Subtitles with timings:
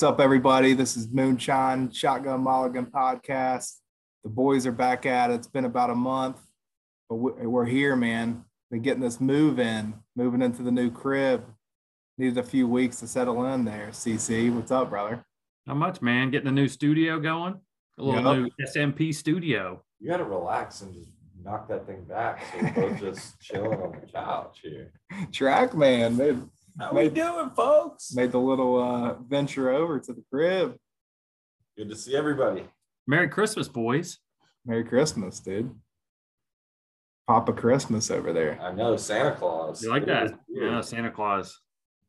[0.00, 0.72] What's up, everybody?
[0.72, 3.80] This is Moonshine Shotgun Mulligan podcast.
[4.24, 5.34] The boys are back at it.
[5.34, 6.38] It's been about a month,
[7.10, 8.46] but we're here, man.
[8.70, 11.44] Been getting this move in, moving into the new crib.
[12.16, 13.88] Needed a few weeks to settle in there.
[13.90, 15.22] CC, what's up, brother?
[15.66, 16.30] Not much, man.
[16.30, 17.60] Getting a new studio going.
[17.98, 18.52] A little yep.
[18.58, 19.84] new SMP studio.
[19.98, 21.10] You got to relax and just
[21.44, 22.42] knock that thing back.
[22.50, 24.92] So we're both just chilling on the couch here.
[25.30, 26.40] Track man, made
[26.78, 28.14] how made, we doing, folks?
[28.14, 30.76] Made the little uh, venture over to the crib.
[31.76, 32.64] Good to see everybody.
[33.06, 34.18] Merry Christmas, boys.
[34.66, 35.74] Merry Christmas, dude.
[37.26, 38.60] Papa Christmas over there.
[38.60, 39.82] I know Santa Claus.
[39.82, 40.38] You like that?
[40.48, 41.60] Yeah, Santa Claus.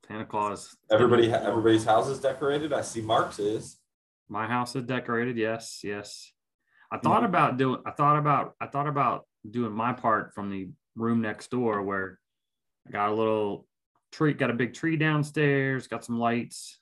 [0.08, 0.75] Santa Claus.
[0.91, 2.73] Everybody, everybody's house is decorated.
[2.73, 3.77] I see Mark's is.
[4.27, 5.38] My house is decorated.
[5.38, 6.31] Yes, yes.
[6.91, 7.25] I thought mm-hmm.
[7.25, 7.81] about doing.
[7.86, 8.55] I thought about.
[8.59, 12.19] I thought about doing my part from the room next door where
[12.88, 13.67] I got a little
[14.12, 16.80] tree, got a big tree downstairs, got some lights.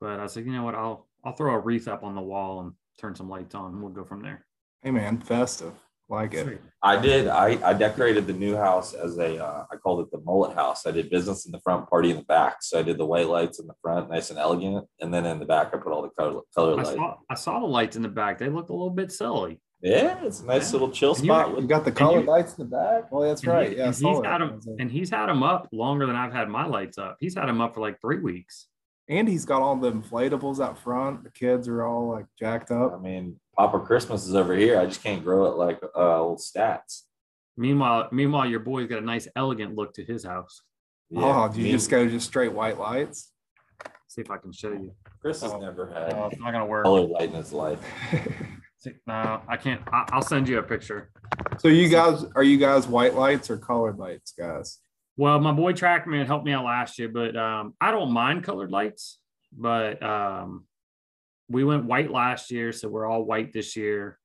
[0.00, 2.60] But I said, you know what, I'll I'll throw a wreath up on the wall
[2.60, 4.46] and turn some lights on, and we'll go from there.
[4.82, 5.74] Hey man, festive.
[6.08, 6.60] Like it.
[6.82, 7.28] I did.
[7.28, 9.38] I, I decorated the new house as a.
[9.38, 10.84] Uh, I called it the mullet house.
[10.84, 12.56] I did business in the front, party in the back.
[12.62, 15.38] So I did the white lights in the front, nice and elegant, and then in
[15.38, 16.90] the back, I put all the color color lights.
[16.90, 18.38] I saw, I saw the lights in the back.
[18.38, 19.60] They looked a little bit silly.
[19.82, 20.72] Yeah, it's a nice yeah.
[20.72, 21.50] little chill spot.
[21.50, 23.04] You, you got the colored lights in the back.
[23.10, 23.70] Oh, that's right.
[23.70, 26.66] He, yeah, he's had them, and he's had them up longer than I've had my
[26.66, 27.16] lights up.
[27.18, 28.66] He's had them up for like three weeks.
[29.08, 31.24] And he's got all the inflatables out front.
[31.24, 32.94] The kids are all like jacked up.
[32.94, 34.78] I mean, Papa Christmas is over here.
[34.78, 37.02] I just can't grow it like uh, old stats.
[37.56, 40.62] Meanwhile, meanwhile, your boy's got a nice, elegant look to his house.
[41.08, 43.32] Yeah, oh, do you just go just straight white lights?
[44.08, 44.94] See if I can show you.
[45.20, 46.14] Chris has oh, never had.
[46.14, 46.84] Oh, it's not gonna work.
[46.84, 47.80] Color light in his life.
[49.06, 49.80] No, I can't.
[49.92, 51.10] I'll send you a picture.
[51.58, 54.78] So you guys, are you guys white lights or colored lights, guys?
[55.16, 58.70] Well, my boy Trackman helped me out last year, but um, I don't mind colored
[58.70, 59.18] lights.
[59.52, 60.64] But um,
[61.48, 64.18] we went white last year, so we're all white this year.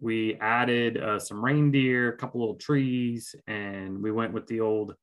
[0.00, 4.94] We added uh, some reindeer, a couple little trees, and we went with the old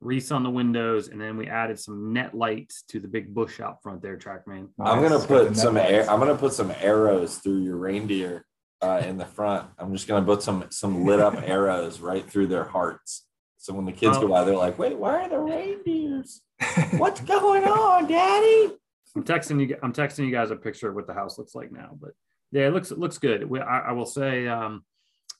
[0.00, 3.60] wreaths on the windows, and then we added some net lights to the big bush
[3.60, 4.68] out front there, Trackman.
[4.78, 8.44] I'm gonna put some air, I'm gonna put some arrows through your reindeer
[8.80, 9.68] uh, in the front.
[9.78, 13.24] I'm just gonna put some some lit up arrows right through their hearts.
[13.56, 14.22] So when the kids oh.
[14.22, 16.42] go by, they're like, "Wait, why are the reindeers?
[16.92, 18.74] What's going on, Daddy?"
[19.16, 19.76] I'm texting you.
[19.82, 21.96] I'm texting you guys a picture of what the house looks like now.
[22.00, 22.10] But
[22.52, 23.48] yeah, it looks it looks good.
[23.48, 24.84] We, I, I, will say, um,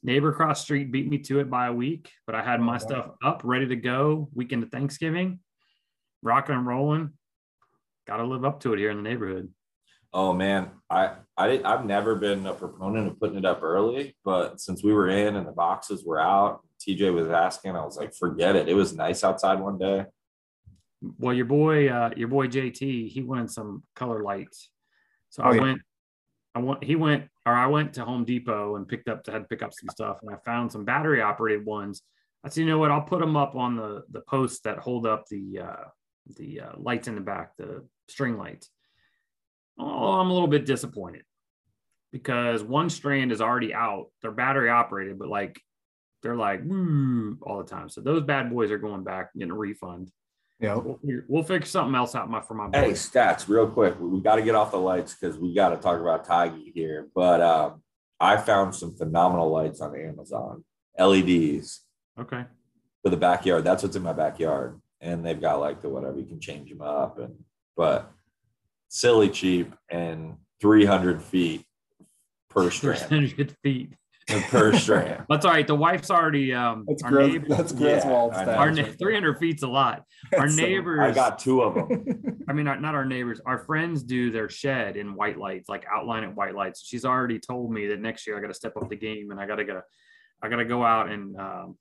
[0.03, 2.79] neighbor cross street beat me to it by a week, but I had my oh,
[2.79, 5.41] stuff up ready to go weekend of Thanksgiving,
[6.23, 7.11] rocking and rolling.
[8.07, 9.51] Got to live up to it here in the neighborhood.
[10.13, 14.61] Oh man, I I I've never been a proponent of putting it up early, but
[14.61, 18.15] since we were in and the boxes were out, TJ was asking, I was like,
[18.15, 18.69] forget it.
[18.69, 20.07] It was nice outside one day.
[21.19, 24.71] Well, your boy, uh, your boy JT, he wanted some color lights,
[25.29, 25.61] so oh, I yeah.
[25.61, 25.81] went
[26.55, 29.43] I went, he went, or I went to Home Depot and picked up, to had
[29.43, 32.03] to pick up some stuff, and I found some battery operated ones.
[32.45, 32.91] I said, you know what?
[32.91, 35.85] I'll put them up on the the posts that hold up the uh,
[36.37, 38.69] the uh, lights in the back, the string lights.
[39.79, 41.23] Oh, I'm a little bit disappointed
[42.13, 44.07] because one strand is already out.
[44.21, 45.61] They're battery operated, but like
[46.23, 46.61] they're like
[47.43, 47.89] all the time.
[47.89, 50.11] So those bad boys are going back getting a refund.
[50.61, 50.99] Yeah, we'll,
[51.29, 52.69] we'll figure something else out my for my.
[52.73, 53.95] Hey, stats, real quick.
[54.01, 57.09] We got to get off the lights because we got to talk about Tiggy here.
[57.15, 57.83] But um,
[58.19, 60.65] I found some phenomenal lights on Amazon,
[60.99, 61.83] LEDs.
[62.19, 62.45] Okay.
[63.03, 66.27] For the backyard, that's what's in my backyard, and they've got like the whatever you
[66.27, 67.37] can change them up, and
[67.77, 68.11] but
[68.89, 71.65] silly cheap and three hundred feet
[72.51, 72.99] per strand.
[72.99, 73.93] 300 feet
[74.49, 75.25] per strand.
[75.29, 75.67] That's all right.
[75.67, 80.05] The wife's already um that's our neighbor, that's Griswold's yeah, Our 300 feet's a lot.
[80.37, 82.45] Our neighbors I got two of them.
[82.49, 83.41] I mean not, not our neighbors.
[83.47, 86.85] Our friends do their shed in white lights, like outline it white lights.
[86.85, 89.41] She's already told me that next year I got to step up the game and
[89.41, 89.81] I got to go
[90.43, 91.77] I got to go out and um,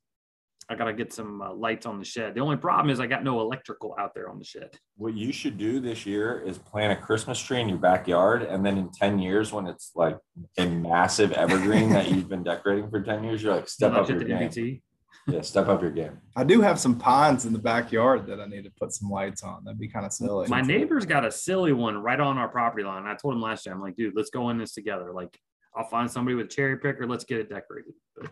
[0.69, 2.35] I got to get some uh, lights on the shed.
[2.35, 4.71] The only problem is I got no electrical out there on the shed.
[4.97, 8.43] What you should do this year is plant a Christmas tree in your backyard.
[8.43, 10.17] And then in 10 years, when it's like
[10.57, 14.19] a massive evergreen that you've been decorating for 10 years, you're like, step up your
[14.19, 14.49] game.
[14.49, 14.81] MBT.
[15.27, 16.19] Yeah, step up your game.
[16.35, 19.43] I do have some pines in the backyard that I need to put some lights
[19.43, 19.63] on.
[19.63, 20.47] That'd be kind of silly.
[20.47, 23.05] My neighbor's got a silly one right on our property line.
[23.05, 25.11] I told him last year, I'm like, dude, let's go in this together.
[25.13, 25.37] Like,
[25.75, 27.05] I'll find somebody with a cherry picker.
[27.05, 27.93] Let's get it decorated.
[28.15, 28.31] But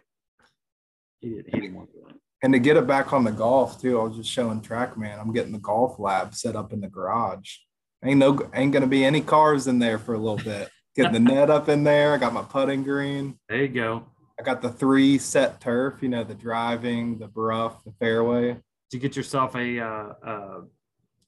[1.19, 2.15] he didn't, he didn't want to do it.
[2.43, 5.19] And to get it back on the golf too, I was just showing TrackMan.
[5.19, 7.57] I'm getting the golf lab set up in the garage.
[8.03, 10.69] Ain't no ain't gonna be any cars in there for a little bit.
[10.95, 12.13] Getting the net up in there.
[12.13, 13.39] I got my putting green.
[13.49, 14.05] There you go.
[14.39, 15.95] I got the three set turf.
[16.01, 18.53] You know the driving, the rough, the fairway.
[18.53, 18.61] Did
[18.91, 20.61] you get yourself a uh, uh,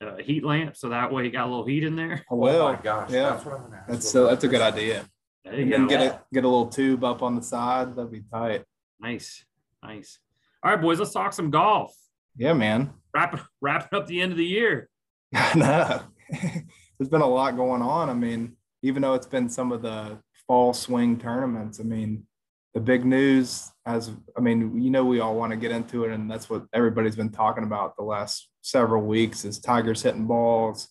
[0.02, 2.24] a heat lamp so that way you got a little heat in there.
[2.30, 3.30] Oh, well, oh my gosh, yeah.
[3.32, 5.06] that's what I'm that's so that's a good idea.
[5.44, 5.78] There you And go.
[5.78, 7.96] then get a get a little tube up on the side.
[7.96, 8.64] That'd be tight.
[9.00, 9.46] Nice,
[9.84, 10.20] nice.
[10.68, 11.96] All right, boys, let's talk some golf.
[12.36, 12.92] Yeah, man.
[13.14, 14.90] Wrapping wrapping up the end of the year.
[15.56, 16.02] no.
[16.30, 18.10] There's been a lot going on.
[18.10, 22.26] I mean, even though it's been some of the fall swing tournaments, I mean,
[22.74, 26.12] the big news as I mean, you know, we all want to get into it,
[26.12, 30.90] and that's what everybody's been talking about the last several weeks is Tiger's hitting balls,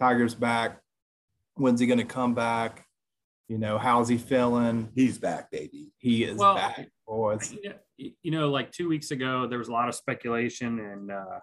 [0.00, 0.80] Tiger's back.
[1.54, 2.84] When's he going to come back?
[3.48, 4.88] You know, how's he feeling?
[4.94, 5.92] He's back, baby.
[5.98, 7.54] He is Well, back, boys.
[7.98, 11.40] You know- like two weeks ago, there was a lot of speculation and uh,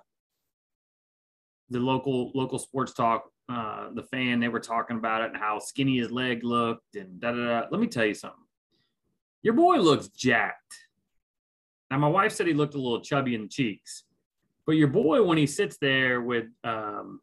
[1.70, 5.60] the local local sports talk, uh, the fan, they were talking about it and how
[5.60, 7.68] skinny his leg looked and da da da.
[7.72, 8.38] Let me tell you something.
[9.44, 10.76] Your boy looks jacked.
[11.90, 14.04] Now, my wife said he looked a little chubby in the cheeks,
[14.66, 17.22] but your boy, when he sits there with um,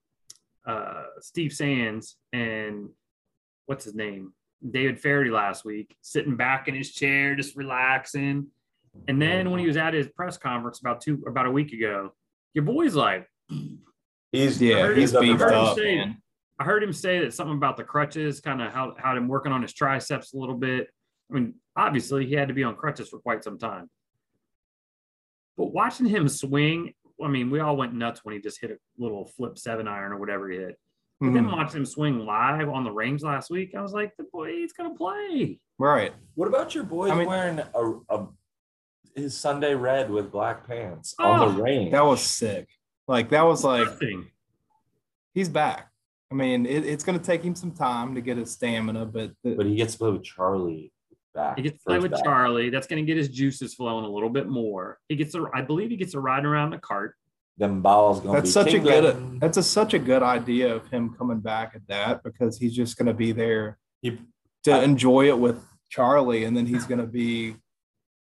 [0.66, 2.88] uh, Steve Sands and
[3.66, 4.32] what's his name,
[4.68, 8.48] David Feherty last week, sitting back in his chair, just relaxing.
[9.06, 12.12] And then when he was at his press conference about two about a week ago,
[12.54, 13.28] your boy's like,
[14.32, 16.22] He's Yeah, he's him- I beefed heard him up, say- man.
[16.60, 19.52] I heard him say that something about the crutches, kind of how how him working
[19.52, 20.90] on his triceps a little bit.
[21.30, 23.88] I mean, obviously he had to be on crutches for quite some time.
[25.56, 28.78] But watching him swing, I mean, we all went nuts when he just hit a
[28.98, 30.78] little flip seven iron or whatever he hit.
[31.20, 31.56] But then mm-hmm.
[31.56, 34.72] watching him swing live on the range last week, I was like, the boy, he's
[34.72, 35.58] gonna play.
[35.78, 36.12] Right.
[36.34, 38.28] What about your boy I mean- wearing a, a
[39.16, 41.92] his Sunday red with black pants on Oh, the ah, range?
[41.92, 42.68] That was sick.
[43.08, 44.30] Like that was like Nothing.
[45.34, 45.90] he's back.
[46.30, 49.32] I mean, it, it's going to take him some time to get his stamina, but,
[49.42, 50.92] the, but he gets to play with Charlie
[51.34, 51.56] back.
[51.56, 52.22] He gets to play with back.
[52.22, 52.68] Charlie.
[52.68, 54.98] That's going to get his juices flowing a little bit more.
[55.08, 57.14] He gets to, I believe, he gets to ride around the cart.
[57.58, 60.86] Them balls gonna that's be such a good that's a such a good idea of
[60.88, 64.20] him coming back at that because he's just going to be there He-
[64.64, 65.60] to I- enjoy it with
[65.90, 67.56] Charlie, and then he's going to be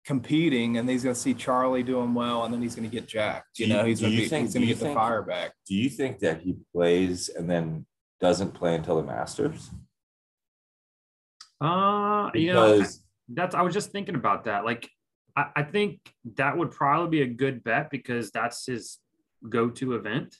[0.06, 3.06] competing, and he's going to see Charlie doing well, and then he's going to get
[3.06, 3.58] jacked.
[3.58, 5.22] You you- know, he's going to be think- he's going to you get the fire
[5.22, 5.52] back.
[5.66, 7.84] Do you think that he plays and then
[8.20, 9.70] doesn't play until the Masters?
[11.60, 12.82] Uh, you know,
[13.28, 14.64] that's I was just thinking about that.
[14.64, 14.88] Like,
[15.36, 16.00] I, I think
[16.36, 18.98] that would probably be a good bet because that's his
[19.48, 20.36] go-to event.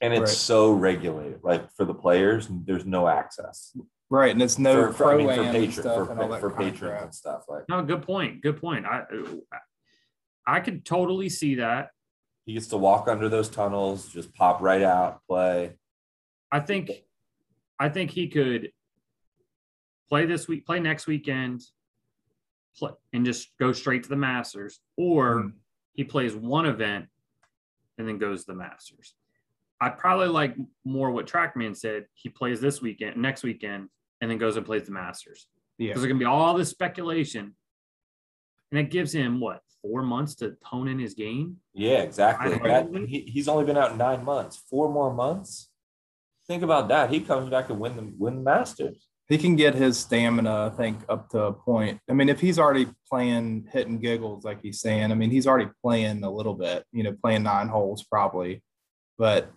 [0.00, 0.28] and it's Right.
[0.28, 1.40] so regulated.
[1.42, 3.74] Like for the players, there's no access.
[4.10, 6.50] Right, and it's no for, for, I mean, for, am patron, stuff for, and for
[6.50, 7.44] kind patrons and stuff.
[7.48, 8.42] Like No, good point.
[8.42, 8.84] Good point.
[8.84, 9.04] I
[10.46, 11.90] I could totally see that.
[12.44, 15.78] he gets to walk under those tunnels, just pop right out, play.
[16.52, 16.90] I think
[17.78, 18.72] I think he could
[20.08, 21.62] play this week, play next weekend,
[22.76, 25.48] play and just go straight to the Masters, or Hmm.
[25.94, 27.06] he plays one event
[27.98, 29.14] and then goes to the Masters.
[29.80, 32.06] I probably like more what Trackman said.
[32.14, 33.88] He plays this weekend, next weekend,
[34.20, 35.46] and then goes and plays the Masters.
[35.78, 37.54] Yeah, Because there's gonna be all this speculation,
[38.70, 41.58] and it gives him what four months to hone in his game.
[41.74, 42.56] Yeah, exactly.
[42.58, 44.62] That, he, he's only been out nine months.
[44.70, 45.68] Four more months.
[46.46, 47.10] Think about that.
[47.10, 49.08] He comes back and win the win the Masters.
[49.28, 51.98] He can get his stamina, I think, up to a point.
[52.10, 55.70] I mean, if he's already playing hitting giggles, like he's saying, I mean, he's already
[55.82, 58.62] playing a little bit, you know, playing nine holes probably.
[59.16, 59.50] But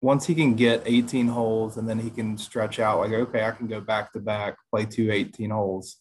[0.00, 3.50] once he can get 18 holes and then he can stretch out, like, okay, I
[3.50, 5.96] can go back to back, play two 18 holes,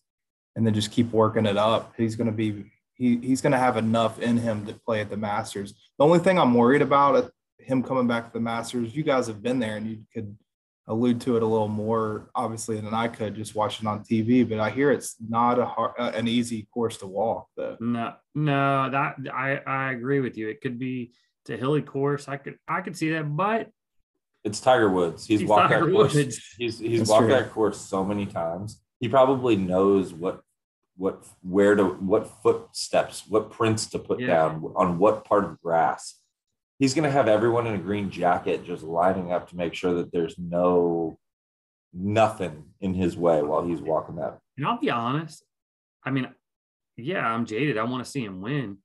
[0.55, 1.93] and then just keep working it up.
[1.97, 5.09] He's going to be, he, he's going to have enough in him to play at
[5.09, 5.73] the Masters.
[5.97, 9.25] The only thing I'm worried about at him coming back to the Masters, you guys
[9.25, 10.37] have been there and you could
[10.87, 14.47] allude to it a little more obviously than I could just watching on TV.
[14.47, 17.77] But I hear it's not a hard, uh, an easy course to walk though.
[17.79, 20.47] No, no, that I I agree with you.
[20.49, 21.13] It could be
[21.49, 22.27] a hilly course.
[22.27, 23.69] I could I could see that, but
[24.43, 25.25] It's Tiger Woods.
[25.25, 26.13] He's, He's walked Tiger that course.
[26.13, 26.55] Woods.
[26.57, 27.33] He's he's That's walked true.
[27.33, 28.81] that course so many times.
[28.99, 30.41] He probably knows what
[30.97, 34.27] what where to what footsteps, what prints to put Yeah.
[34.27, 36.15] down on what part of grass.
[36.79, 40.11] He's gonna have everyone in a green jacket just lining up to make sure that
[40.11, 41.17] there's no
[41.93, 44.39] nothing in his way while he's walking that.
[44.57, 45.43] and I'll be honest.
[46.03, 46.27] I mean,
[46.95, 47.77] yeah, I'm jaded.
[47.77, 48.77] I want to see him win.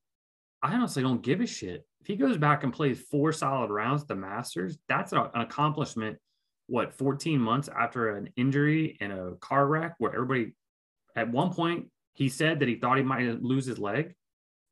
[0.62, 1.86] I honestly don't give a shit.
[2.00, 6.18] If he goes back and plays four solid rounds at the Masters, that's an accomplishment.
[6.68, 10.54] What 14 months after an injury and a car wreck, where everybody
[11.14, 14.14] at one point he said that he thought he might lose his leg,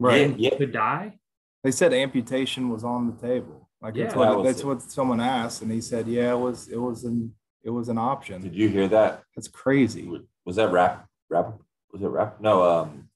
[0.01, 0.57] Yeah, yeah.
[0.57, 1.19] could die.
[1.63, 3.69] They said amputation was on the table.
[3.83, 4.19] Like that's Yeah.
[4.19, 4.67] what That that's it.
[4.67, 7.99] what someone asked, and he said, "Yeah, it was it was an it was an
[7.99, 9.23] option." Did you hear that?
[9.35, 10.09] That's crazy.
[10.45, 11.59] Was that rap rap
[11.93, 12.41] was it rap?
[12.41, 13.09] No, um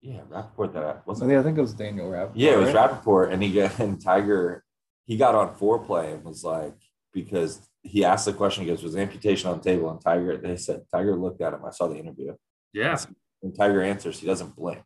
[0.00, 2.30] yeah, Rapaport that I wasn't think, I think it was Daniel Rapp.
[2.34, 4.64] Yeah, it was Rapaport, and he got and Tiger.
[5.06, 6.74] he got on Fore Play and was like,
[7.12, 9.90] because he asked the question, he goes, was amputation on the table?
[9.90, 11.64] And Tiger, they said, Tiger looked at him.
[11.64, 12.34] I saw the interview.
[12.72, 12.96] Yeah.
[13.42, 14.82] And Tiger answers, he doesn't blink.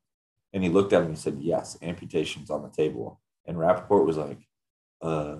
[0.52, 3.20] And he looked at him and said, yes, amputation's on the table.
[3.46, 4.38] And Rapaport was like,
[5.00, 5.36] uh,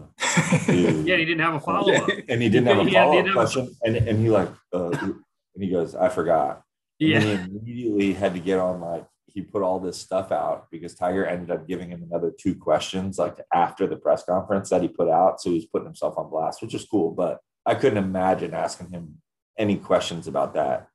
[0.66, 1.07] dude.
[1.07, 2.09] Yeah, he didn't have a follow up.
[2.28, 3.76] and he didn't have a follow up didn't have a- question.
[3.85, 6.62] And, and he like, uh, and he goes, I forgot.
[7.00, 7.21] And Yeah.
[7.21, 11.25] he immediately had to get on like he put all this stuff out because Tiger
[11.25, 15.09] ended up giving him another two questions like after the press conference that he put
[15.09, 15.40] out.
[15.40, 17.12] So he's putting himself on blast, which is cool.
[17.12, 19.23] But I couldn't imagine asking him
[19.59, 20.88] any questions about that.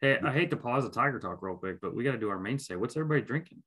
[0.00, 2.28] Hey, I hate to pause the Tiger talk real quick, but we got to do
[2.28, 2.76] our mainstay.
[2.76, 3.62] What's everybody drinking?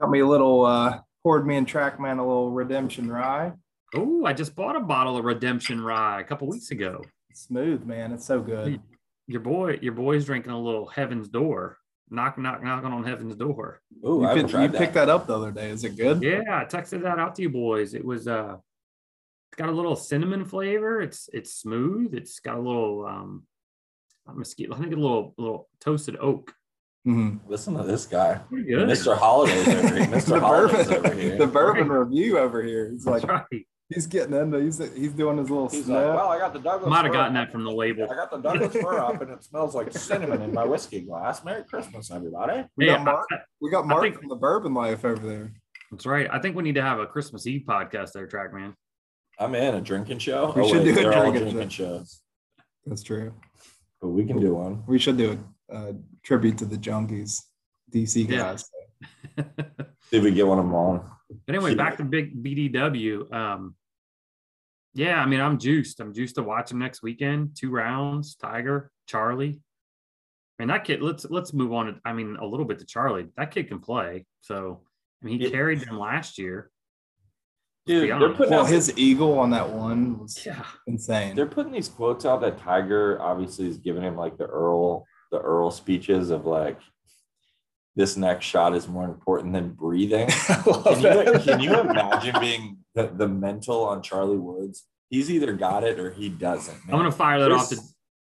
[0.00, 3.52] Got me a little uh poured me and Trackman a little redemption rye.
[3.94, 7.02] Oh, I just bought a bottle of Redemption Rye a couple weeks ago.
[7.34, 8.12] Smooth, man.
[8.12, 8.80] It's so good.
[9.26, 11.76] Your boy, your boy's drinking a little Heaven's Door.
[12.08, 13.80] Knock, knock, knocking on Heaven's Door.
[14.04, 15.06] Oh, You, I haven't picked, you tried picked that.
[15.06, 15.70] that up the other day.
[15.70, 16.22] Is it good?
[16.22, 17.94] Yeah, I texted that out to you boys.
[17.94, 18.56] It was uh
[19.50, 21.00] it's got a little cinnamon flavor.
[21.00, 22.14] It's it's smooth.
[22.14, 23.42] It's got a little um
[24.26, 26.54] not mesquite, I think a little little toasted oak.
[27.06, 27.40] Mhm.
[27.48, 28.86] Listen to this guy, good.
[28.88, 29.16] Mr.
[29.16, 30.06] Holidays over here.
[30.06, 30.38] the Mr.
[30.40, 31.38] Holidays bourbon, over here.
[31.38, 32.90] the bourbon review over here.
[32.90, 33.66] He's like right.
[33.88, 36.08] he's getting into he's he's doing his little He's snap.
[36.08, 36.90] like, well, I got the Douglas.
[36.90, 37.46] Might have gotten up.
[37.46, 38.04] that from the label.
[38.10, 41.42] I got the Douglas fir up, and it smells like cinnamon in my whiskey glass.
[41.42, 42.64] Merry Christmas, everybody.
[42.76, 43.26] we Yeah, got Mark.
[43.32, 45.54] I- We got I Mark think- from the Bourbon Life over there.
[45.90, 46.28] That's right.
[46.30, 48.74] I think we need to have a Christmas Eve podcast there, Track Man.
[49.40, 50.52] I'm in a drinking show.
[50.54, 52.20] We should do a they're drinking drinking shows,
[52.84, 53.32] That's true.
[54.00, 54.82] But we can do one.
[54.86, 55.38] We should do
[55.70, 57.42] a, a tribute to the junkies,
[57.92, 58.38] DC Yeah.
[58.38, 58.64] guys.
[60.10, 61.10] See if we get one of them on.
[61.46, 63.32] But anyway, back to big BDW.
[63.32, 63.74] Um,
[64.94, 66.00] yeah, I mean, I'm juiced.
[66.00, 67.56] I'm juiced to watch him next weekend.
[67.56, 69.60] Two rounds, Tiger, Charlie.
[70.58, 71.00] I mean, that kid.
[71.00, 71.86] Let's let's move on.
[71.86, 73.28] To, I mean, a little bit to Charlie.
[73.36, 74.26] That kid can play.
[74.40, 74.82] So,
[75.22, 75.50] I mean, he Yeah.
[75.52, 76.70] carried them last year.
[77.90, 81.34] Dude, they're putting Well, out, his eagle on that one was Yeah, insane.
[81.34, 85.40] they're putting these quotes out that Tiger obviously is giving him like the Earl the
[85.40, 86.78] Earl speeches of like
[87.96, 90.28] this next shot is more important than breathing.
[90.48, 94.84] Can you, can you imagine being the, the mental on Charlie Woods?
[95.08, 96.78] He's either got it or he doesn't.
[96.84, 97.78] I'm gonna fire that off to.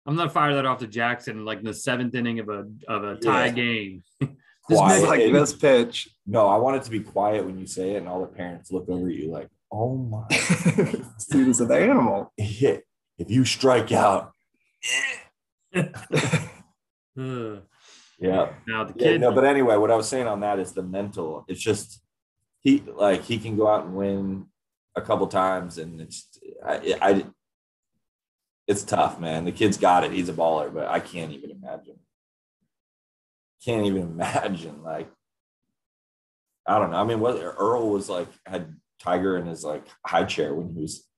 [0.06, 3.04] I'm gonna fire that off to Jackson like in the seventh inning of a of
[3.04, 3.52] a tie Yeah.
[3.52, 4.02] game.
[4.68, 5.02] This Quiet.
[5.08, 6.08] like this pitch.
[6.26, 8.70] No, I want it to be quiet when you say it, and all the parents
[8.70, 12.32] look over at you like, "Oh my, student's dude is an animal.
[12.38, 12.82] if
[13.28, 14.32] you strike out,
[15.74, 17.56] hmm.
[18.18, 19.20] yeah." now the Yeah, kid.
[19.20, 21.44] no, but anyway, what I was saying on that is the mental.
[21.48, 22.00] It's just
[22.60, 24.46] he like he can go out and win
[24.94, 26.28] a couple times, and it's
[26.64, 27.24] I, I
[28.68, 29.44] it's tough, man.
[29.44, 30.12] The kid's got it.
[30.12, 31.96] He's a baller, but I can't even imagine.
[33.64, 35.10] Can't even imagine like
[36.66, 36.98] I don't know.
[36.98, 40.82] I mean, what Earl was like had Tiger in his like high chair when he
[40.82, 41.08] was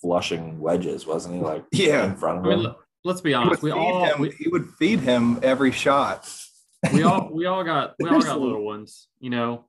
[0.00, 1.40] flushing wedges, wasn't he?
[1.40, 2.04] Like Yeah.
[2.06, 2.74] in front of I mean, him.
[3.04, 3.62] let's be honest.
[3.62, 6.28] We all him, we, he would feed him every shot.
[6.92, 9.66] we all we all got we all got little ones you know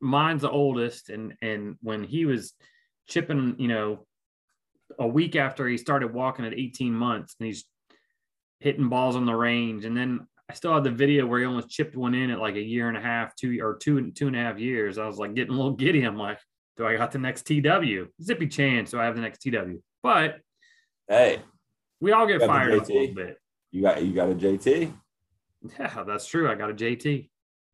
[0.00, 2.54] mine's the oldest and and when he was
[3.06, 4.06] chipping you know
[4.98, 7.66] a week after he started walking at 18 months and he's
[8.60, 11.68] hitting balls on the range and then i still have the video where he almost
[11.68, 14.26] chipped one in at like a year and a half two or two and two
[14.26, 16.38] and a half years i was like getting a little giddy i'm like
[16.76, 20.36] do i got the next tw zippy chance do i have the next tw but
[21.08, 21.40] hey,
[22.00, 23.38] we all get fired up a little bit
[23.70, 24.92] you got you got a JT.
[25.78, 27.28] yeah that's true i got a jt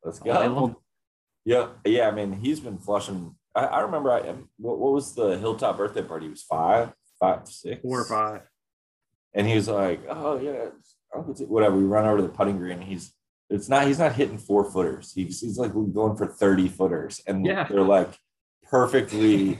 [0.05, 0.75] Let's go.
[1.45, 2.07] Yeah, yeah.
[2.07, 3.35] I mean, he's been flushing.
[3.55, 4.11] I, I remember.
[4.11, 6.27] I um, what, what was the hilltop birthday party?
[6.27, 8.41] He was five, five, six, four or five
[9.35, 12.57] and he was like, "Oh yeah, Uncle T-" whatever." We run over to the putting
[12.57, 12.79] green.
[12.79, 13.13] And he's
[13.49, 13.85] it's not.
[13.87, 15.13] He's not hitting four footers.
[15.13, 17.67] He's he's like going for thirty footers, and Yeah.
[17.67, 18.17] they're like
[18.63, 19.59] perfectly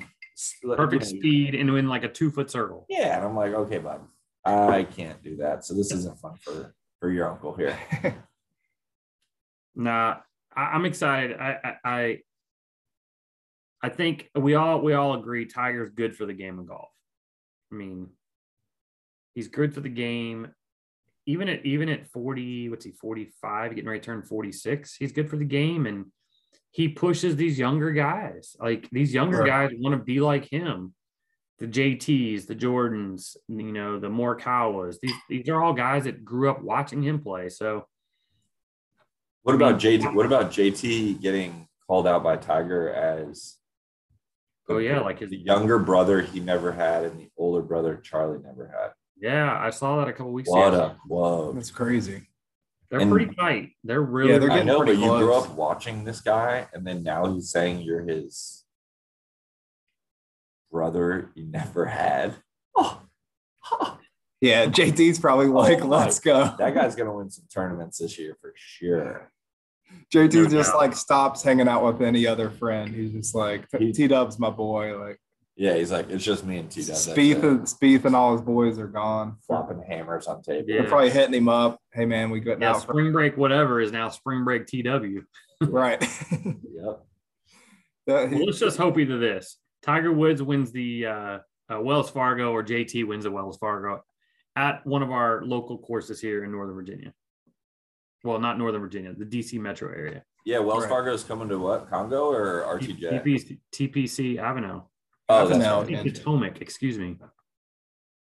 [0.76, 2.86] perfect speed and in like a two foot circle.
[2.90, 4.02] Yeah, and I'm like, okay, bud,
[4.44, 5.64] I can't do that.
[5.66, 7.78] So this isn't fun for for your uncle here.
[9.76, 10.18] Nah,
[10.56, 11.38] I, I'm excited.
[11.38, 12.20] I, I I
[13.82, 16.90] I think we all we all agree Tiger's good for the game of golf.
[17.72, 18.08] I mean,
[19.34, 20.48] he's good for the game.
[21.28, 25.30] Even at even at 40, what's he, 45, getting ready to turn 46, he's good
[25.30, 25.88] for the game.
[25.88, 26.06] And
[26.72, 28.56] he pushes these younger guys.
[28.60, 29.70] Like these younger Right.
[29.70, 30.94] guys want to be like him.
[31.58, 35.00] The JTs, the Jordans, you know, the Morikawas.
[35.02, 37.50] These these are all guys that grew up watching him play.
[37.50, 37.88] So
[39.44, 40.14] What about JT?
[40.14, 43.56] What about JT getting called out by Tiger as?
[44.68, 48.40] Oh, yeah, like his- the younger brother he never had and the older brother Charlie
[48.44, 48.92] never had.
[49.26, 50.84] Yeah, I saw that a couple weeks What ago.
[50.84, 51.56] a quote!
[51.56, 52.28] That's crazy.
[52.90, 53.72] They're And- pretty tight.
[53.84, 56.86] They're really Yeah, they're I know, but pretty you grew up watching this guy, and
[56.86, 58.64] then now he's saying you're his
[60.72, 62.36] brother you never had.
[62.76, 63.02] Oh,
[63.72, 63.98] oh.
[64.42, 66.54] Yeah, JT's probably like, Oh let's go.
[66.60, 69.32] that guy's gonna win some tournaments this year for sure.
[70.14, 70.78] JT No just doubt.
[70.78, 72.94] like stops hanging out with any other friend.
[72.94, 74.98] He's just like T Dub's my boy.
[75.00, 75.20] Like
[75.58, 76.96] Yeah, he's like, it's just me and T Dub.
[76.96, 79.38] Spieth and Spieth and all his boys are gone.
[79.48, 80.66] flopping hammers on table.
[80.68, 80.82] Yeah.
[80.82, 81.80] They're probably hitting him up.
[81.94, 85.24] Hey man, we getting Yeah, out for spring break, whatever, is now spring break TW.
[85.62, 86.02] right.
[86.32, 87.02] Yep.
[88.08, 91.40] That- Well, let's just hope either this Tiger Woods wins the uh,
[91.74, 94.04] uh, Wells Fargo or JT wins the Wells Fargo
[94.56, 97.14] at one of our local courses here in Northern Virginia.
[98.24, 100.24] Well, not Northern Virginia, the DC metro area.
[100.46, 100.90] Yeah, Wells Right.
[100.90, 101.90] Fargo's coming to what?
[101.90, 103.24] Congo or RTJ?
[103.24, 104.84] TPC, TPC Avenel.
[105.30, 105.92] Oh, that's Avenel.
[105.96, 106.14] right.
[106.14, 107.18] Potomac, excuse me.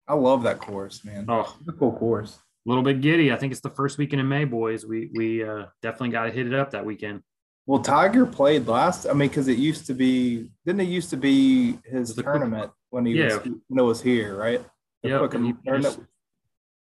[0.07, 1.25] I love that course, man.
[1.27, 2.37] Oh, It's a cool course.
[2.65, 3.31] a little bit giddy.
[3.31, 4.85] I think it's the first weekend in May, boys.
[4.85, 7.21] We we uh, definitely got to hit it up that weekend.
[7.65, 9.05] Well, Tiger played last.
[9.05, 12.35] I mean, because it used to be, didn't it used to be his The Quick-
[12.35, 13.37] tournament when he Yeah.
[13.37, 14.61] was when it was here, right?
[15.01, 15.53] The Yep, he-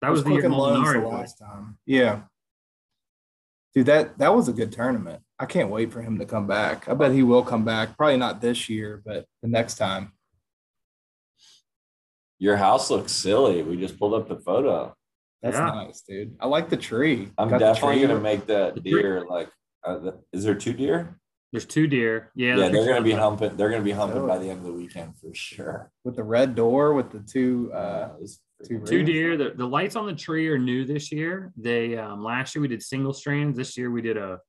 [0.02, 1.78] That was the year Molinari the last time.
[1.88, 2.22] Yeah.
[3.78, 5.22] Dude, that that was a good tournament.
[5.38, 6.90] I can't wait for him to come back.
[6.90, 7.96] I bet he will come back.
[7.96, 10.14] Probably not this year, but the next time.
[12.40, 13.62] Your house looks silly.
[13.62, 14.96] We just pulled up the photo.
[15.44, 15.66] That's Yeah.
[15.70, 16.36] nice, dude.
[16.40, 17.30] I like the tree.
[17.38, 19.52] I'm Got definitely tree gonna make that deer like.
[19.84, 21.20] Uh, the, is there two deer?
[21.52, 22.32] There's two deer.
[22.34, 23.58] Yeah, Yeah, they're gonna be humping.
[23.58, 24.28] They're gonna be humping Oh.
[24.28, 25.92] by the end of the weekend for sure.
[26.04, 29.38] with the red door with the two uh Uh, this- two, Two deer.
[29.38, 31.52] The, the lights on the tree are new this year.
[31.58, 33.58] They um, last year we did single strands.
[33.58, 34.40] This year we did a.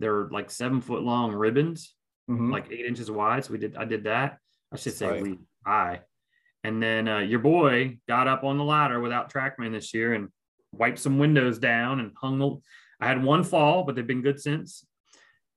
[0.00, 1.94] They're like seven foot long ribbons,
[2.30, 2.52] Mhm.
[2.52, 3.44] like eight inches wide.
[3.44, 3.76] So we did.
[3.76, 4.38] I did that.
[4.72, 5.22] I should say Right.
[5.22, 5.38] we.
[5.66, 6.00] I.
[6.64, 10.28] And then uh, your boy got up on the ladder without TrackMan this year and
[10.72, 12.38] wiped some windows down and hung.
[12.38, 12.56] The,
[13.00, 14.84] I had one fall, but they've been good since.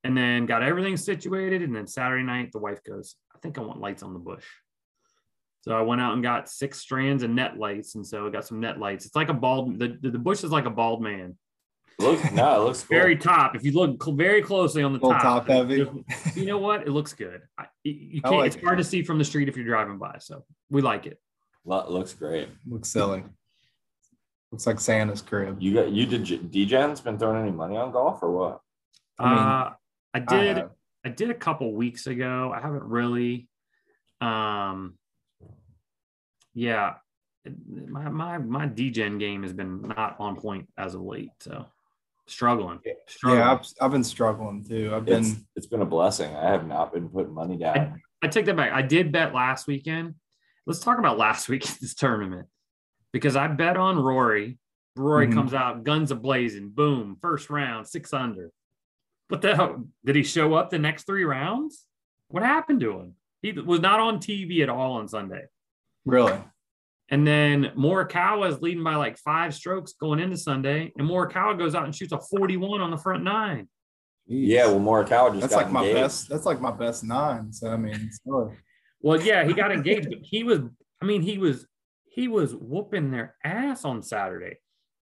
[0.03, 1.61] And then got everything situated.
[1.61, 4.45] And then Saturday night, the wife goes, "I think I want lights on the bush."
[5.61, 8.45] So I went out and got six strands of net lights, and so I got
[8.45, 9.05] some net lights.
[9.05, 9.77] It's like a bald.
[9.77, 11.37] The, the, the bush is like a bald man.
[11.99, 12.97] Look, no, it looks cool.
[12.97, 13.55] Very top.
[13.55, 15.87] If you look cl- very closely on the top, top heavy.
[16.35, 16.81] You know what?
[16.87, 17.41] It looks good.
[17.59, 18.37] I, you- you can't.
[18.37, 18.63] like it's it.
[18.63, 20.17] hard to see from the street if you're driving by.
[20.19, 21.19] So we like it.
[21.63, 22.49] Lo- looks great.
[22.67, 23.23] Looks silly.
[24.51, 25.61] Looks like Santa's crib.
[25.61, 26.25] You got you did.
[26.51, 28.61] DJ's been throwing any money on golf or what?
[29.19, 29.75] I mean, uh, I
[30.15, 30.57] I did.
[30.57, 30.71] have.
[31.05, 32.51] I did a couple weeks ago.
[32.55, 33.47] I haven't really.
[34.21, 34.95] Um.
[36.53, 36.95] Yeah,
[37.65, 41.31] my my my DGen game has been not on point as of late.
[41.39, 41.65] So
[42.27, 42.79] struggling.
[43.07, 43.39] struggling.
[43.41, 44.91] yeah, I've, I've been struggling too.
[44.93, 46.35] I've It's been it's been a blessing.
[46.35, 48.01] I have not been putting money down.
[48.23, 48.71] I take that back.
[48.71, 50.15] I did bet last weekend.
[50.67, 52.47] Let's talk about last week's tournament
[53.11, 54.57] because I bet on Rory.
[54.97, 55.33] Rory Mhm.
[55.33, 58.51] comes out, guns a blazing, boom, first round, six under.
[59.29, 59.85] What the hell?
[60.03, 61.85] Did he show up the next three rounds?
[62.27, 63.15] What happened to him?
[63.41, 65.45] He was not on TV at all on Sunday.
[66.05, 66.37] Really
[67.09, 71.75] And then Morikawa is leading by like five strokes going into Sunday, and Morikawa goes
[71.75, 73.67] out and shoots a 41 on the front nine.
[74.27, 76.29] Yeah, well, Morikawa just that's got like my best.
[76.29, 77.51] That's like my best nine.
[77.51, 78.19] So I mean, it's
[79.01, 80.59] Well, yeah, he got engaged, but he was,
[81.01, 81.67] I mean, he was,
[82.05, 84.57] he was whooping their ass on Saturday.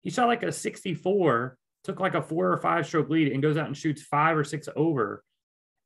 [0.03, 3.57] He shot like a 64, took like a four or five stroke lead and goes
[3.57, 5.25] out and shoots five or six over.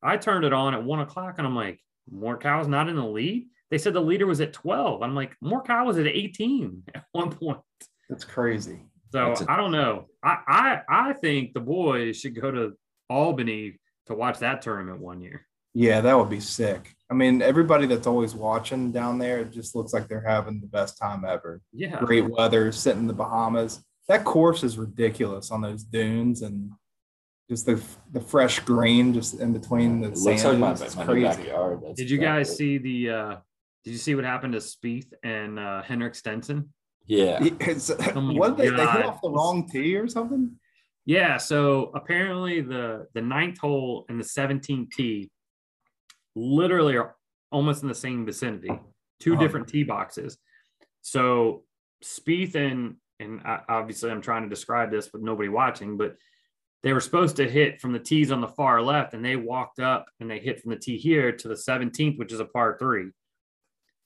[0.03, 1.81] I turned it on at one o'clock and I'm like,
[2.13, 3.49] Morikawa's not in the lead.
[3.71, 5.03] They said the leader was at 12.
[5.03, 7.61] I'm like, Morikawa was at 18 at one point.
[8.09, 8.81] that's crazy.
[9.13, 10.07] So That's a- I don't know.
[10.23, 12.73] I, I I think the boys should go to
[13.09, 15.47] Albany to watch that tournament one year.
[15.75, 16.95] Yeah, that would be sick.
[17.11, 20.67] I mean, everybody that's always watching down there, it just looks like they're having the
[20.67, 21.61] best time ever.
[21.73, 21.99] Yeah.
[22.01, 23.83] Great weather, sitting in the Bahamas.
[24.09, 26.73] That course is ridiculous on those dunes and
[27.49, 27.81] just the
[28.13, 30.25] the fresh green just in between the It sand.
[30.27, 30.81] looks like my, dunes.
[30.83, 31.23] It's my crazy.
[31.25, 31.81] backyard.
[31.83, 33.37] That's Did you guys exactly- see the uh
[33.85, 36.73] did you see what happened to Spieth and uh Henrik Stenson?
[37.07, 37.39] Yeah.
[37.61, 40.53] It's, Oh what they, they hit off the wrong tee or something?
[41.07, 45.31] Yeah, so apparently the the ninth hole and the 17th tee
[46.37, 47.17] literally are
[47.51, 48.71] almost in the same vicinity,
[49.21, 49.43] 2 Uh-huh.
[49.43, 50.39] different tee boxes.
[51.01, 51.65] So
[52.05, 56.17] Spieth and and I- obviously I'm trying to describe this with nobody watching, but
[56.85, 59.81] they were supposed to hit from the tees on the far left, and they walked
[59.81, 62.77] up and they hit from the tee here to the 17th, which is a par
[62.79, 63.11] three.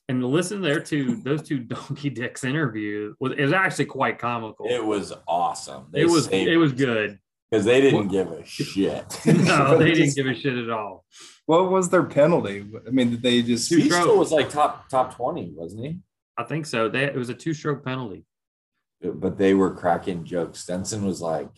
[0.09, 4.19] And to listen there to those two donkey dicks interview was it was actually quite
[4.19, 4.67] comical.
[4.69, 5.87] It was awesome.
[5.91, 7.19] They it was it was good.
[7.51, 9.21] because they didn't give a shit.
[9.27, 11.05] No, they didn't give a shit at all.
[11.47, 12.65] What was their penalty?
[12.87, 15.99] I mean, did they just Two he still was like top top twenty, wasn't he?
[16.37, 16.89] I think so.
[16.89, 18.25] They, it was a two stroke penalty.
[19.03, 20.61] But they were cracking jokes.
[20.61, 21.51] Stenson was like,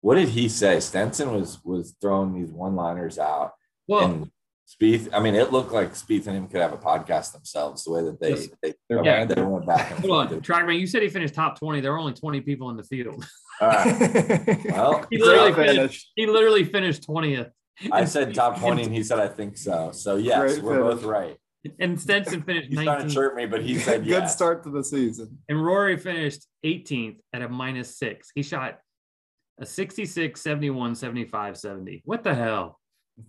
[0.00, 3.52] "What did he say?" Stenson was was throwing these one liners out,
[3.86, 4.30] Well, and
[4.68, 7.84] Spieth, I mean, it looked like Spieth and him could have a podcast themselves.
[7.84, 8.48] The way that they Yes.
[8.62, 9.28] they, They're yeah, bad.
[9.36, 9.90] they went back.
[9.92, 10.42] And Hold on, forth.
[10.42, 10.78] Trackman.
[10.78, 11.80] You said he finished top twenty.
[11.80, 13.24] There were only twenty people in the field.
[13.60, 14.64] All right.
[14.70, 16.12] Well, He literally Great finished.
[16.16, 17.48] He literally finished twentieth.
[17.92, 19.90] I said top twenty, and he said I think so.
[19.92, 20.94] So yes, Great we're finish.
[20.96, 21.36] both right.
[21.80, 24.34] And Stenson finished He's trying to 19th, chirp me, but he said Good yes.
[24.34, 25.38] start to the season.
[25.48, 28.30] and Rory finished 18th at a minus six.
[28.34, 28.78] He shot
[29.60, 32.02] a 66, 71, 75, 70.
[32.04, 32.78] What the hell?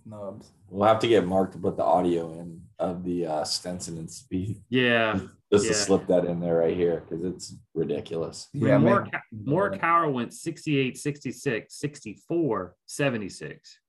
[0.05, 0.49] Nubs.
[0.69, 4.07] We'll have to get Mark to put the audio in of the uh, Stenson and
[4.07, 4.59] Spieth.
[4.69, 5.19] Yeah.
[5.51, 5.71] Just Yeah.
[5.71, 8.47] to slip that in there right here because it's ridiculous.
[8.53, 9.11] Yeah, more, man.
[9.45, 13.79] Morikawa went 68, 66, 64, 76.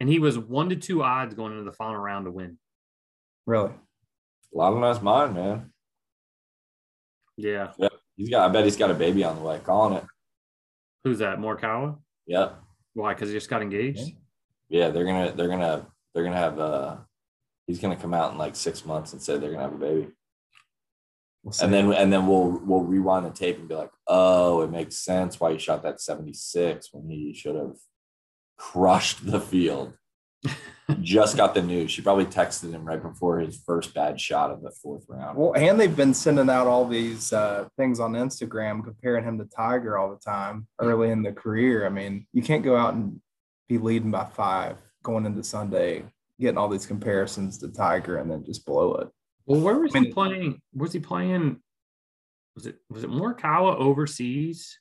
[0.00, 2.58] And he was one to two odds going into the final round to win.
[3.46, 3.70] Really?
[3.72, 5.72] A lot of nice mind, man.
[7.36, 7.72] Yeah.
[8.16, 8.48] He's got.
[8.48, 9.58] I bet he's got a baby on the way.
[9.64, 10.04] Calling it.
[11.04, 11.38] Who's that?
[11.38, 11.98] Morikawa?
[12.26, 12.60] Yep.
[12.94, 13.14] Why?
[13.14, 14.14] Because he just got engaged?
[14.68, 15.32] Yeah, they're gonna.
[15.32, 15.86] They're gonna.
[16.14, 16.58] They're gonna have.
[16.58, 16.96] Uh,
[17.66, 20.08] he's gonna come out in like six months and say they're gonna have a baby,
[21.42, 24.70] We'll and then and then we'll we'll rewind the tape and be like, oh, it
[24.70, 27.76] makes sense why he shot that seventy six when he should have
[28.56, 29.94] crushed the field.
[31.00, 31.90] Just got the news.
[31.90, 35.38] She probably texted him right before his first bad shot of the fourth round.
[35.38, 39.44] Well, and they've been sending out all these uh, things on Instagram comparing him to
[39.44, 41.86] Tiger all the time early in the career.
[41.86, 43.20] I mean, you can't go out and
[43.68, 46.04] be leading by five going into Sunday,
[46.40, 49.08] getting all these comparisons to Tiger and then just blow it.
[49.46, 50.60] Well, where was I he playing?
[50.74, 51.60] Was he playing?
[52.54, 54.78] Was it was it Morikawa overseas?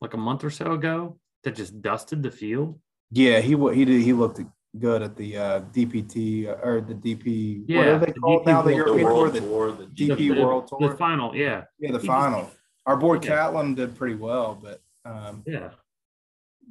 [0.00, 2.78] Like a month or so ago, that just dusted the field.
[3.10, 4.02] Yeah, he he did.
[4.02, 4.40] He looked
[4.78, 7.60] good at the uh, DPT uh, or the DP.
[7.60, 8.62] what Yeah, are they the called DP now?
[8.62, 10.90] The European world the tour, the DP The- World Tour.
[10.90, 12.50] The final, yeah, yeah, the final.
[12.84, 13.20] Our boy Yeah.
[13.20, 15.70] Catlin did pretty well, but um, yeah.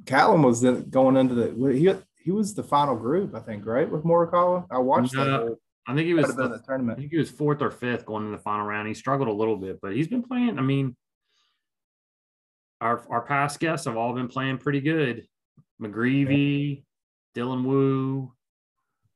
[0.04, 3.90] Catlin was going into the he he was the final group, I think, right?
[3.90, 4.66] With Morikawa.
[4.70, 5.28] I watched that.
[5.40, 6.34] Whole- I think he was.
[6.34, 8.88] the- the I think he was fourth or fifth going in the final round.
[8.88, 10.58] He struggled a little bit, but he's been playing.
[10.58, 10.96] I mean,
[12.80, 15.26] our our past guests have all been playing pretty good.
[15.80, 16.84] McGreevy,
[17.36, 18.32] Dylan Wu.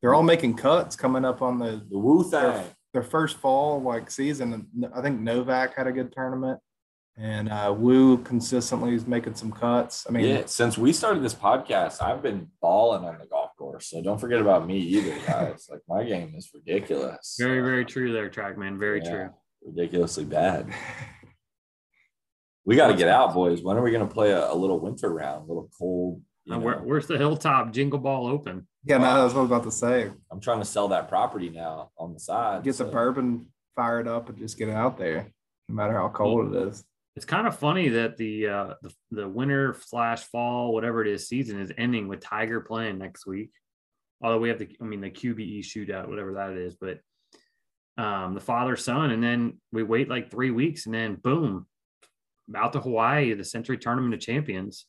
[0.01, 2.64] They're all making cuts coming up on the the Wu thing.
[2.92, 4.53] their first fall like season.
[4.53, 6.59] And I think Novak had a good tournament,
[7.16, 10.07] and uh, Wu consistently is making some cuts.
[10.09, 13.90] I mean, Yeah, since we started this podcast, I've been balling on the golf course.
[13.90, 15.68] So don't forget about me either, guys.
[15.70, 17.37] like my game is ridiculous.
[17.38, 18.79] Very, very true there, Trackman.
[18.79, 19.31] Very yeah, true.
[19.64, 20.73] Ridiculously bad.
[22.66, 23.62] We got to get out, boys.
[23.62, 26.23] When are we going to play a, a little winter round, a little cold?
[26.46, 28.66] You Uh, where, where's the hilltop jingle ball open?
[28.85, 30.11] yeah, no, that's what I was about to say.
[30.31, 32.62] I'm trying to sell that property now on the side.
[32.64, 35.31] Get the so- bourbon fired up and just get it out there,
[35.68, 36.85] no matter how cold it is.
[37.16, 41.29] It's kind of funny that the uh the, the winter slash fall, whatever it is,
[41.29, 43.50] season is ending with Tiger playing next week.
[44.22, 47.00] Although we have the, I mean, the QBE shootout, whatever that is, but
[47.98, 51.66] um the father son, and then we wait like three weeks, and then boom,
[52.55, 54.87] out to Hawaii, the Sentry Tournament of Champions.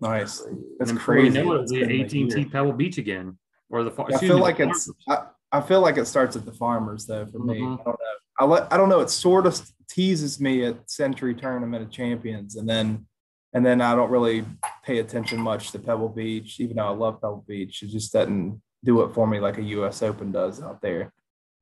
[0.00, 0.40] Nice.
[0.42, 1.42] And That's we crazy.
[1.42, 2.48] know it, It's it'll be been a AT&T year.
[2.50, 3.38] Pebble Beach again,
[3.70, 3.90] or the.
[3.90, 4.90] fa- I feel me, like it's.
[5.08, 7.26] I, I feel like it starts at the farmers though.
[7.26, 7.80] For me, Mhm.
[7.80, 7.94] I don't know.
[8.40, 9.00] I let, I don't know.
[9.00, 13.06] It sort of teases me at Sentry Tournament of Champions, and then
[13.52, 14.44] and then I don't really
[14.84, 17.82] pay attention much to Pebble Beach, even though I love Pebble Beach.
[17.84, 20.02] It just doesn't do it for me like a U.S.
[20.02, 21.12] Open does out there.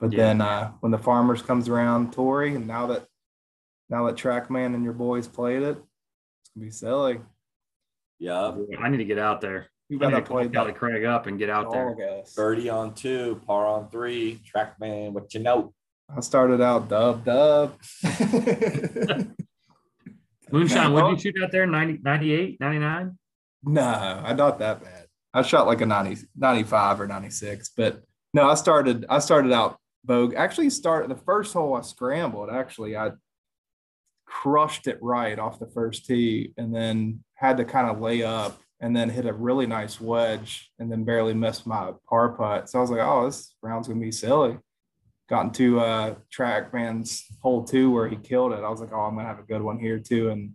[0.00, 0.18] But Yeah.
[0.18, 3.06] then uh, when the farmers comes around, Torrey, and now that
[3.90, 7.20] now that TrackMan and your boys played it, it's gonna be silly.
[8.22, 8.78] Yep.
[8.80, 9.68] I need to get out there.
[9.88, 11.88] You gotta to play call Kelly Craig up and get out there.
[11.88, 12.34] dog ass.
[12.34, 15.74] Birdie on two, par on three, trackman, what you know?
[16.08, 17.74] I started out dub dub.
[20.52, 21.66] Moonshine, what did you shoot out there?
[21.66, 23.18] 90, 98, 99?
[23.64, 25.06] no, I not that bad.
[25.34, 28.02] I shot like a 90, 95 or 96, but
[28.34, 30.34] no, I started, I started out Vogue.
[30.34, 32.50] Actually started the first hole I scrambled.
[32.50, 33.10] Actually, I
[34.32, 38.58] crushed it right off the first tee and then had to kind of lay up
[38.80, 42.68] and then hit a really nice wedge and then barely missed my par putt.
[42.68, 44.58] So I was like, oh, this round's gonna be silly.
[45.28, 48.64] Got into uh Trackman's hole two where he killed it.
[48.64, 50.54] I was like, oh, I'm gonna have a good one here too, and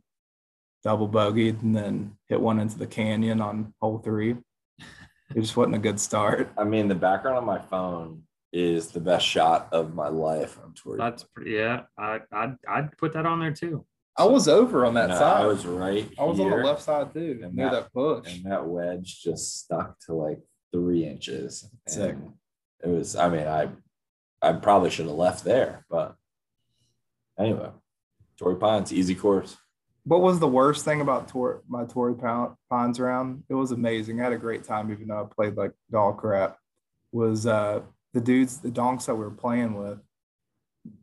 [0.83, 4.35] double bogeyed and then hit one into the canyon on hole three.
[5.35, 6.49] It just wasn't a good start.
[6.57, 10.73] I mean, the background on my phone is the best shot of my life on
[10.73, 10.97] tour.
[10.97, 11.81] That's pretty, yeah.
[11.97, 13.85] I, I'd, I'd put that on there too.
[14.17, 15.43] I was over on that No, side.
[15.43, 16.09] I was right.
[16.17, 18.35] I was on the left side too, And near that- that push.
[18.35, 20.39] and that wedge just stuck to like
[20.71, 21.69] three inches.
[21.87, 22.15] Sick.
[22.83, 23.15] It was.
[23.15, 23.69] I mean, I
[24.41, 26.15] I probably should have left there, but
[27.39, 27.69] anyway,
[28.37, 29.57] Torrey Pines, easy course.
[30.03, 32.15] what was the worst thing about tour, my Torrey
[32.69, 33.43] Pines round?
[33.49, 34.19] It was amazing.
[34.19, 36.57] I had a great time, even though I played like dog crap.
[37.11, 37.81] Was uh,
[38.13, 39.99] the dudes, the donks that we were playing with.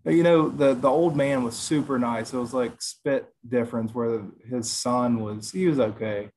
[0.04, 2.32] You know, the the old man was super nice.
[2.32, 6.30] It was like spit difference where his son was he was okay,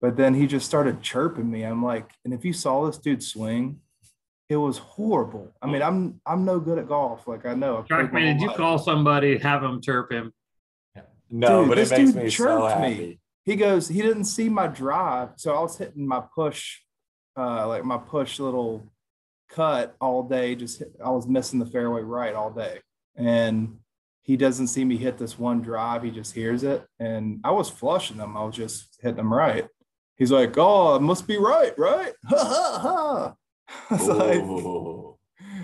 [0.00, 1.62] but then he just started chirping me.
[1.62, 3.80] I'm like, and if you saw this dude swing,
[4.50, 5.54] it was horrible.
[5.62, 7.26] I mean, I'm I'm no good at golf.
[7.26, 7.86] Like I know.
[7.88, 10.32] Trackman, did you call somebody, have him chirp him?
[11.30, 12.98] No, dude, but it makes me so happy.
[12.98, 13.20] Me.
[13.44, 16.80] He goes, he didn't see my drive, so I was hitting my push,
[17.38, 18.82] uh, like my push little
[19.50, 20.54] cut all day.
[20.54, 22.80] Just hit, I was missing the fairway right all day,
[23.16, 23.76] and
[24.22, 26.02] he doesn't see me hit this one drive.
[26.02, 28.36] He just hears it, and I was flushing them.
[28.36, 29.66] I was just hitting them right.
[30.16, 33.34] He's like, "Oh, it must be right, right?" Ha ha ha.
[34.06, 34.42] Like,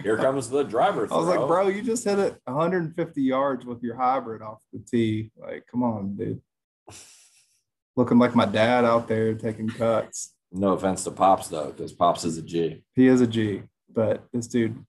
[0.03, 1.07] here comes the driver.
[1.07, 1.17] Throw.
[1.17, 4.79] I was like, bro, you just hit it 150 yards with your hybrid off the
[4.79, 5.33] tee.
[5.37, 6.41] Like, come on, dude.
[7.97, 10.35] Looking like my dad out there taking cuts.
[10.53, 12.85] No offense to Pops though, because Pops is a G.
[12.95, 13.63] He is a G,
[13.97, 14.85] but this dude,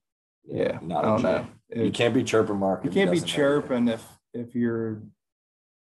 [0.46, 1.46] yeah, not I don't know.
[1.70, 2.84] It, you can't be chirping Mark.
[2.84, 5.02] You can't be chirping if if you're.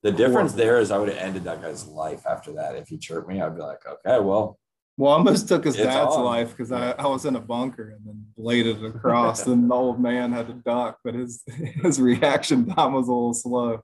[0.04, 2.76] The difference there is I would have ended that guy's life after that.
[2.76, 4.60] If he chirped me, I'd be like, okay, well,
[4.98, 6.24] well, I almost took his dad's on.
[6.24, 10.00] life because I, I was in a bunker and then bladed across, and the old
[10.00, 11.44] man had to duck, but his
[11.82, 13.82] his reaction time was a little slow.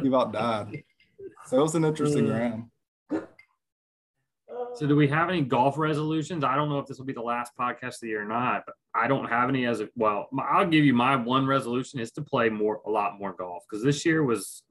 [0.00, 0.84] He about died.
[1.46, 2.38] So it was an interesting mm.
[2.38, 2.64] round.
[4.76, 6.44] So, do we have any golf resolutions?
[6.44, 8.64] I don't know if this will be the last podcast of the year or not,
[8.66, 10.28] but I don't have any as of well.
[10.38, 13.82] I'll give you my one resolution is to play more, a lot more golf because
[13.82, 14.62] this year was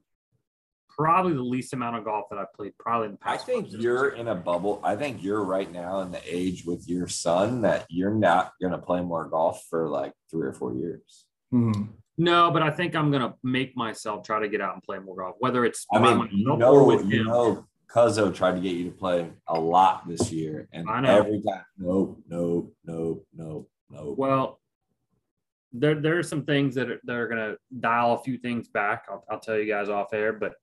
[0.96, 3.44] probably the least amount of golf that I've played probably in the past.
[3.44, 4.80] I think you're in a bubble.
[4.84, 8.72] I think you're right now in the age with your son that you're not going
[8.72, 11.26] to play more golf for like three or four years.
[11.54, 11.84] Mm-hmm.
[12.18, 15.00] No, but I think I'm going to make myself try to get out and play
[15.00, 18.86] more golf, whether it's I mean, you know, you know, Cuzzo tried to get you
[18.86, 24.18] to play a lot this year, and every time, nope, nope, nope, nope, nope.
[24.18, 24.60] Well,
[25.72, 28.68] there there are some things that are, that are going to dial a few things
[28.68, 29.06] back.
[29.10, 30.54] I'll, I'll tell you guys off air, but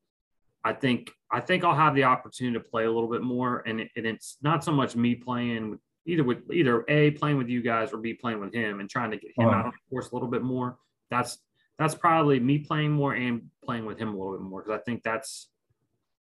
[0.65, 3.81] I think I think I'll have the opportunity to play a little bit more, and,
[3.81, 7.63] it, and it's not so much me playing either with either a playing with you
[7.63, 10.11] guys or b playing with him and trying to get him out of the course
[10.11, 10.79] a little bit more.
[11.11, 11.39] That's
[11.79, 14.83] that's probably me playing more and playing with him a little bit more because I
[14.83, 15.49] think that's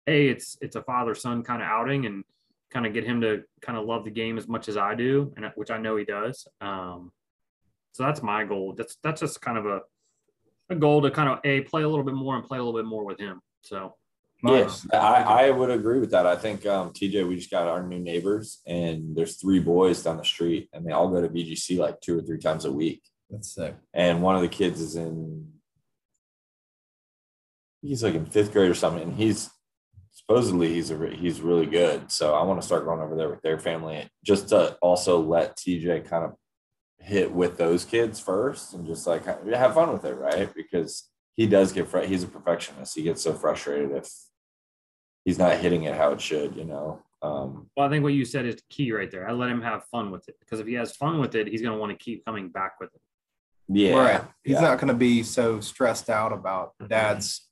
[0.07, 2.23] a it's it's a father son kind of outing and
[2.71, 5.33] kind of get him to kind of love the game as much as I do,
[5.35, 6.47] and which I know he does.
[6.61, 7.11] Um,
[7.93, 8.73] so that's my goal.
[8.77, 9.81] That's that's just kind of a
[10.69, 12.79] a goal to kind of a play a little bit more and play a little
[12.79, 13.41] bit more with him.
[13.61, 13.95] So
[14.43, 16.27] Yes, I, I would agree with that.
[16.27, 20.17] I think um, TJ, we just got our new neighbors, and there's three boys down
[20.17, 23.01] the street, and they all go to BGC like two or three times a week.
[23.31, 23.75] That's sick.
[23.93, 25.53] And one of the kids is in,
[27.81, 29.49] he's like in fifth grade or something, and he's
[30.29, 32.11] supposedly he's a he's really good.
[32.11, 35.57] So I want to start going over there with their family, just to also let
[35.57, 36.35] TJ kind of
[36.99, 40.53] hit with those kids first, and just like have fun with it, right?
[40.53, 42.95] Because he does get fr- he's a perfectionist.
[42.95, 44.09] He gets so frustrated if
[45.23, 47.01] he's not hitting it how it should, you know.
[47.21, 49.27] Um, well, I think what you said is key right there.
[49.27, 51.61] I let him have fun with it because if he has fun with it, he's
[51.61, 53.01] going to want to keep coming back with it.
[53.69, 54.21] Yeah, right.
[54.43, 54.61] He's yeah.
[54.61, 57.47] not going to be so stressed out about dad's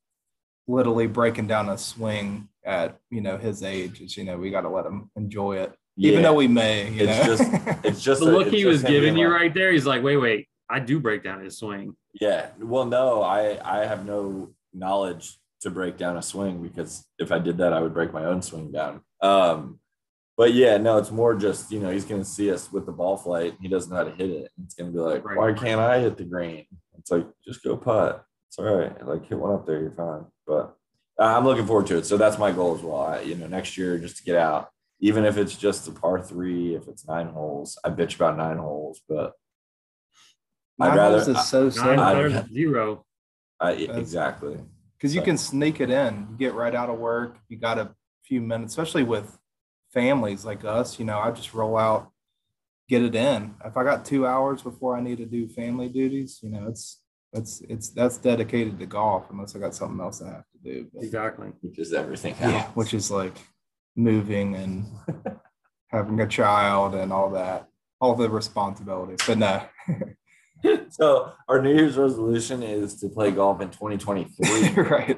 [0.68, 4.02] literally breaking down a swing at you know his age.
[4.02, 6.12] It's you know we got to let him enjoy it, yeah.
[6.12, 6.88] even though we may.
[6.88, 7.36] it's know?
[7.36, 9.72] just it's just the a, look he was giving you like, right there.
[9.72, 11.96] He's like, wait, wait, I do break down his swing.
[12.14, 12.50] Yeah.
[12.60, 17.40] Well, no, I I have no knowledge to break down a swing because if I
[17.40, 19.02] did that, I would break my own swing down.
[19.22, 19.80] Um,
[20.38, 22.92] but yeah, no, it's more just you know he's going to see us with the
[22.92, 23.56] ball flight.
[23.62, 24.52] He doesn't know how to hit it.
[24.64, 25.38] It's going to be like, right.
[25.38, 26.66] why can't I hit the green?
[26.98, 28.26] It's like just go putt.
[28.50, 29.06] It's all right.
[29.06, 30.26] Like hit one up there, you're fine.
[30.46, 30.76] But
[31.20, 32.06] Uh, I'm looking forward to it.
[32.06, 33.02] So that's my goal as well.
[33.02, 36.22] I, you know, next year just to get out, even if it's just a par
[36.22, 37.78] three, if it's nine holes.
[37.84, 39.34] I bitch about nine holes, but
[40.80, 42.50] I'd rather is so sad.
[42.52, 43.06] zero.
[43.60, 44.58] I, exactly.
[44.98, 46.28] Because you can sneak it in.
[46.32, 47.38] You get right out of work.
[47.48, 49.38] You got a few minutes, especially with
[49.94, 51.00] families like us.
[51.00, 52.12] You know, I just roll out,
[52.90, 53.56] get it in.
[53.64, 57.02] If I got two hours before I need to do family duties, you know, it's
[57.32, 60.88] that's it's that's dedicated to golf unless I got something else I have to do.
[60.94, 61.48] But, exactly.
[61.62, 62.34] Which is everything.
[62.34, 62.54] Else.
[62.54, 63.38] Yeah, which is like
[63.96, 64.86] moving and
[65.88, 67.70] having a child and all that,
[68.02, 69.20] all the responsibilities.
[69.26, 69.62] But no.
[70.90, 74.70] so our New Year's resolution is to play golf in 2023.
[74.84, 75.18] right.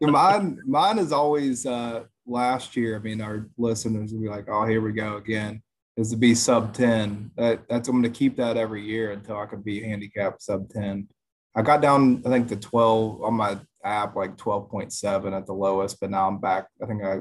[0.00, 2.96] mine, mine is always uh, last year.
[2.96, 5.62] I mean, our listeners will be like, "Oh, here we go again."
[5.96, 7.32] Is to be sub 10.
[7.36, 10.70] That that's I'm going to keep that every year until I can be handicapped sub
[10.70, 11.08] 10.
[11.54, 15.98] I got down, I think the 12 on my app, like 12.7 at the lowest,
[16.00, 16.66] but now I'm back.
[16.82, 17.20] I think I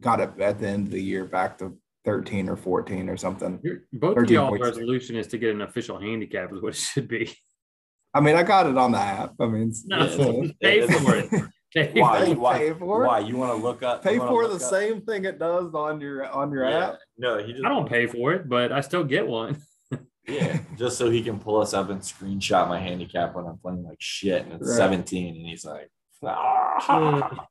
[0.00, 3.60] got it at the end of the year back to 13 or 14 or something.
[3.62, 7.08] You're, both of y'all resolution is to get an official handicap is what it should
[7.08, 7.32] be.
[8.12, 9.34] I mean, I got it on the app.
[9.40, 11.30] I mean, no, pay for it.
[11.94, 12.32] why?
[12.32, 12.58] Why?
[12.58, 13.20] Pay for why?
[13.20, 14.02] You want to look up?
[14.02, 14.60] Pay for the up?
[14.60, 16.88] same thing it does on your on your yeah.
[16.88, 16.98] app.
[17.16, 17.64] No, he just.
[17.64, 19.62] I don't pay for it, but I still get one.
[20.26, 23.84] Yeah, just so he can pull us up and screenshot my handicap when I'm playing
[23.84, 24.76] like shit, and it's right.
[24.76, 25.90] 17, and he's like,
[26.24, 27.46] ah,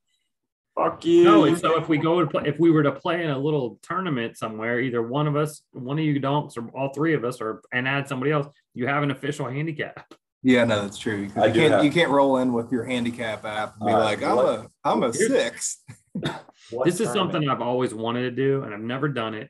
[0.76, 1.24] fuck you.
[1.24, 3.38] No, and so if we go to play, if we were to play in a
[3.38, 7.24] little tournament somewhere, either one of us, one of you donks, or all three of
[7.24, 10.14] us, or and add somebody else, you have an official handicap.
[10.42, 11.18] Yeah, no, that's true.
[11.18, 11.84] You can't have...
[11.84, 14.46] you can't roll in with your handicap app and be uh, like, I'm what?
[14.46, 15.84] a I'm a six.
[16.86, 19.50] this is something I've always wanted to do, and I've never done it.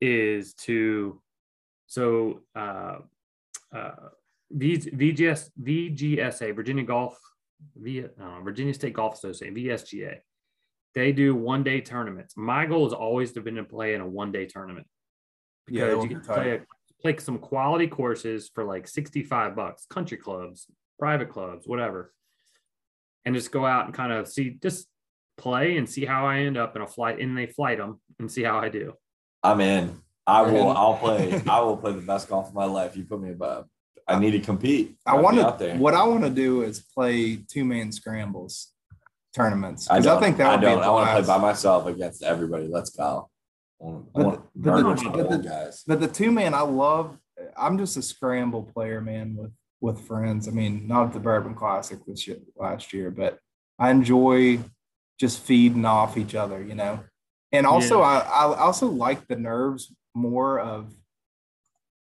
[0.00, 1.20] Is to
[1.88, 2.98] so uh,
[3.74, 3.90] uh,
[4.56, 7.18] VGS VGSA Virginia Golf
[7.76, 10.18] v, uh, Virginia State Golf Association VSGA.
[10.94, 12.34] They do one day tournaments.
[12.36, 14.86] My goal has always to been to play in a one day tournament
[15.66, 16.60] because yeah, you can play a
[17.04, 20.66] like some quality courses for like 65 bucks, country clubs,
[20.98, 22.12] private clubs, whatever.
[23.24, 24.88] And just go out and kind of see, just
[25.36, 28.30] play and see how I end up in a flight and they flight them and
[28.30, 28.94] see how I do.
[29.42, 30.00] I'm in.
[30.28, 32.96] I will, I'll play, I will play the best golf of my life.
[32.96, 33.66] You put me above.
[34.06, 34.96] I need to compete.
[35.06, 38.72] I want to, what I want to do is play two man scrambles
[39.34, 39.88] tournaments.
[39.90, 40.82] I, I think that I don't.
[40.82, 42.68] I want to play by myself against everybody.
[42.68, 43.28] Let's go.
[43.80, 45.84] But, but, the, but, the, guys.
[45.86, 47.16] but the two man, I love.
[47.56, 49.36] I'm just a scramble player, man.
[49.36, 50.48] With with friends.
[50.48, 53.38] I mean, not at the Bourbon Classic this year, last year, but
[53.78, 54.58] I enjoy
[55.20, 57.00] just feeding off each other, you know.
[57.52, 58.28] And also, yeah.
[58.32, 60.92] I, I also like the nerves more of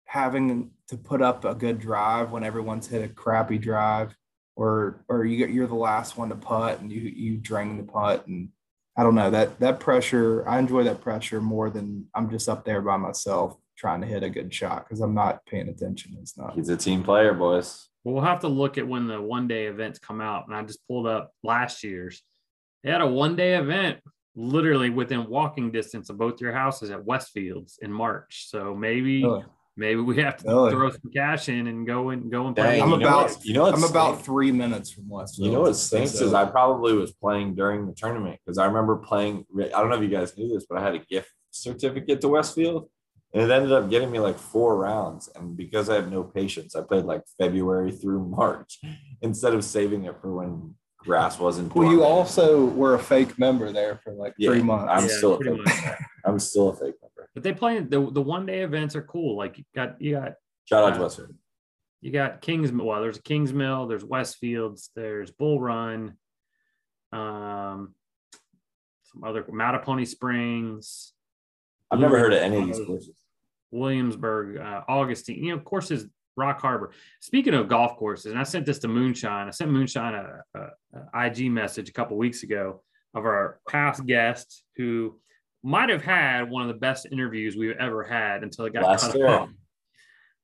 [0.06, 4.15] having to put up a good drive when everyone's hit a crappy drive,
[4.56, 7.84] or or you get you're the last one to putt and you you drain the
[7.84, 8.50] putt and
[8.98, 10.48] I don't know that that pressure.
[10.50, 14.24] I enjoy that pressure more than I'm just up there by myself trying to hit
[14.24, 16.17] a good shot because I'm not paying attention.
[16.20, 16.56] It's not.
[16.56, 17.89] He's a team player, boys.
[18.04, 20.48] Well, we'll have to look at when the one day events come out.
[20.48, 22.24] And I just pulled up last year's.
[22.84, 24.00] They had a one day event
[24.38, 28.47] literally within walking distance of both your houses at Westfields in March.
[28.47, 29.43] So maybe oh.
[29.80, 30.71] Maybe we have to really?
[30.71, 32.80] throw some cash in and go and go and play.
[32.80, 35.38] Dang, I'm about what, you know I'm about three minutes from West.
[35.38, 38.95] You know what stinks is I probably was playing during the tournament because I remember
[38.95, 39.45] playing.
[39.56, 42.28] I don't know if you guys knew this, but I had a gift certificate to
[42.28, 42.89] Westfield,
[43.36, 45.30] and it ended up getting me like four rounds.
[45.36, 48.80] And because I have no patience, I played like February through March
[49.21, 51.73] instead of saving it for when grass wasn't.
[51.73, 54.89] Well, you also were a fake member there for like yeah, three months.
[54.91, 55.65] I'm yeah, still a fake.
[55.65, 55.97] member.
[56.25, 57.29] I'm still a fake member.
[57.33, 59.38] But they play the the one day events are cool.
[59.38, 60.33] Like you got you got
[60.65, 61.36] shout out uh, to Westfield.
[62.01, 66.15] You got Kings well, there's a Kingsmill, there's Westfields, there's Bull Run,
[67.12, 67.95] um,
[69.03, 71.13] some other Mattaponi Springs.
[71.89, 73.15] I've never heard of any of these courses.
[73.71, 76.05] Williamsburg, uh, Augustine, you know, courses,
[76.38, 76.91] Rock Harbor.
[77.19, 79.47] Speaking of golf courses, and I sent this to Moonshine.
[79.47, 82.82] I sent Moonshine a, a, a IG message a couple weeks ago
[83.13, 85.19] of our past guest who
[85.63, 89.13] might have had one of the best interviews we've ever had until it got Lester.
[89.13, 89.50] cut off.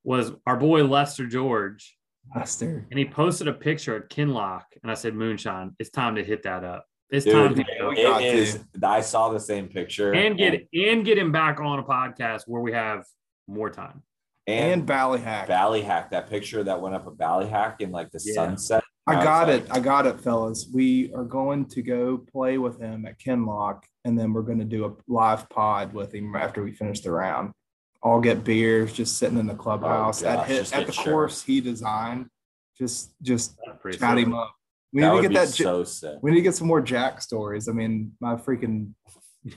[0.04, 1.96] Was our boy Lester George.
[2.36, 2.86] Lester.
[2.90, 6.44] And he posted a picture at Kinloch, and I said, Moonshine, it's time to hit
[6.44, 6.88] that up.
[7.10, 7.92] It's Dude, time to go.
[7.92, 8.60] It is.
[8.82, 12.44] I saw the same picture and get and, and get him back on a podcast
[12.48, 13.06] where we have
[13.48, 14.02] more time.
[14.46, 15.48] And, and Ballyhack.
[15.48, 18.34] Ballyhack, that picture that went up at Ballyhack in like the yeah.
[18.34, 18.84] sunset.
[19.06, 19.68] I got it.
[19.70, 20.68] I got it, fellas.
[20.74, 24.66] We are going to go play with him at Kinloch and then we're going to
[24.66, 27.52] do a live pod with him after we finish the round.
[28.02, 30.94] All get beers, just sitting in the oh, clubhouse oh, gosh, at his, at the
[30.94, 31.04] sure.
[31.04, 32.28] course he designed.
[32.78, 33.56] Just just
[33.98, 34.54] chat him up.
[34.92, 35.50] We that need to get that.
[35.50, 36.18] So sick.
[36.22, 37.70] We need to get some more Jack stories.
[37.70, 38.94] I mean, my freaking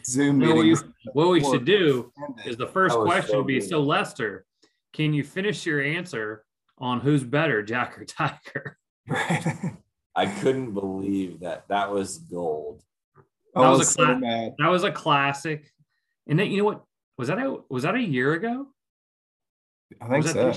[0.05, 0.57] Zoom meeting.
[0.57, 0.77] What we,
[1.13, 2.13] what we should do
[2.45, 4.45] is the first question so would be: So Lester,
[4.93, 6.45] can you finish your answer
[6.79, 8.79] on who's better, Jack or Tiger?
[9.09, 9.47] Right.
[10.17, 12.83] I couldn't believe that that was gold.
[13.55, 15.71] That was, was, a so cla- that was a classic.
[16.27, 16.85] And then you know what?
[17.19, 18.67] Was that a was that a year ago?
[20.01, 20.53] I think so.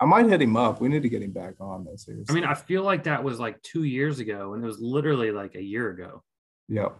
[0.00, 0.80] I might hit him up.
[0.80, 2.24] We need to get him back on this year.
[2.28, 5.32] I mean, I feel like that was like two years ago, and it was literally
[5.32, 6.22] like a year ago.
[6.68, 6.96] Yep,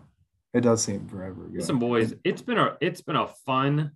[0.52, 1.54] it does seem forever ago.
[1.56, 3.92] Listen, boys, it's been a it's been a fun,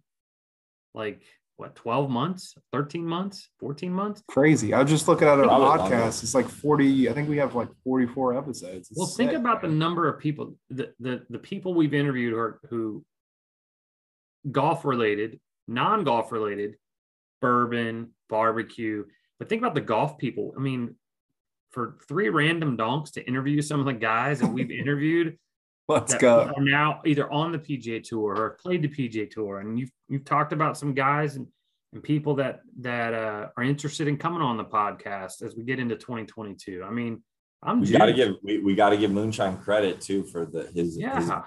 [0.95, 1.23] like
[1.57, 4.23] what 12 months 13 months 14 months?
[4.29, 4.75] Crazy.
[4.75, 6.23] I was just looking at our podcast.
[6.23, 8.89] It's like 40 i think we have like 44 episodes.
[8.91, 9.71] It's well sick, think about man.
[9.71, 13.05] the number of people the, the the people we've interviewed who, who
[14.51, 15.39] golf related
[15.69, 16.75] non-golf related
[17.41, 19.05] bourbon barbecue
[19.39, 20.55] but think about the golf people.
[20.57, 20.97] I mean
[21.71, 25.39] for three random donks to interview some of the guys that we've interviewed
[25.89, 26.53] Let's go.
[26.57, 30.25] are now either on the PGA Tour or played the PGA Tour, and you've you've
[30.25, 31.47] talked about some guys and
[31.93, 35.79] and people that that uh, are interested in coming on the podcast as we get
[35.79, 36.83] into 2022.
[36.85, 37.23] I mean,
[37.63, 40.65] I'm We got to give we, we got to give Moonshine credit too for the
[40.75, 41.43] his, his yeah.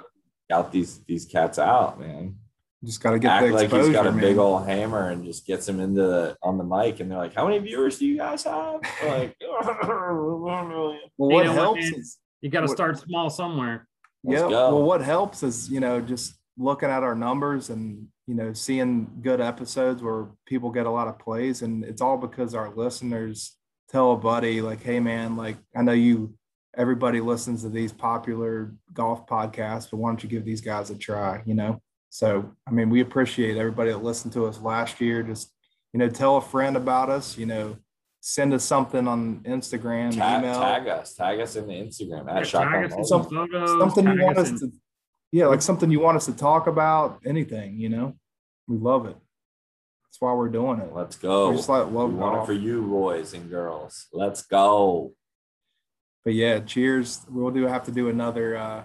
[0.51, 2.35] out these these cats out, man.
[2.83, 4.21] Just got to get Act the like he's got a man.
[4.21, 7.33] big old hammer and just gets him into the on the mic, and they're like,
[7.33, 9.79] "How many viewers do you guys have?" Like, well,
[10.21, 11.99] You what know helps man?
[11.99, 13.87] is You got to start small somewhere.
[14.25, 14.49] Let's yeah.
[14.49, 14.75] go.
[14.75, 19.07] Well, what helps is you know just looking at our numbers and you know seeing
[19.21, 23.55] good episodes where people get a lot of plays, and it's all because our listeners
[23.89, 26.35] tell a buddy like, "Hey, man, like I know you."
[26.77, 30.97] Everybody listens to these popular golf podcasts, but why don't you give these guys a
[30.97, 31.41] try?
[31.45, 31.81] You know.
[32.09, 35.23] So I mean, we appreciate everybody that listened to us last year.
[35.23, 35.53] Just
[35.93, 37.37] you know, tell a friend about us.
[37.37, 37.77] You know,
[38.27, 42.41] send us something on Instagram, tag, email, tag us, tag us in the Instagram Yeah,
[42.41, 43.05] Shotgun tag us in Mulligan.
[43.05, 43.79] some Some- photos.
[43.79, 44.71] something you want us in- to
[45.31, 48.15] yeah like something you want us to talk about anything you know
[48.67, 49.15] we love it
[50.05, 51.51] that's why we're doing it Let's go.
[51.51, 54.07] we just like love we want it for you, boys and girls.
[54.11, 55.13] Let's go.
[56.23, 58.83] but yeah cheers we'll do have to do another uh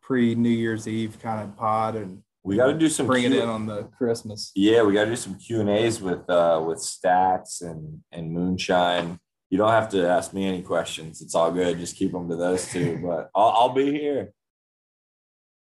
[0.00, 3.32] pre new year's eve kind of pod and We got to do some bring it
[3.32, 6.62] in on the christmas Yeah, we got to do some Q and A's with uh
[6.66, 9.18] with stats and and moonshine.
[9.50, 11.22] You don't have to ask me any questions.
[11.22, 11.78] It's all good.
[11.78, 12.98] Just keep them to those two.
[13.06, 14.32] But I'll, I'll be here.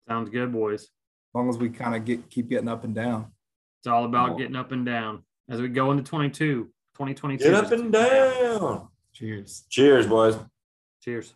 [0.08, 0.82] Sounds good, boys.
[0.82, 0.88] as
[1.34, 3.32] long as we kind of get keep getting up and down
[3.80, 4.38] It's all about Cool.
[4.38, 6.64] getting up and down as we go into 22,
[6.94, 7.44] 2022.
[7.44, 8.88] Get up and down.
[9.12, 10.36] cheers Cheers, boys.
[11.02, 11.34] Cheers.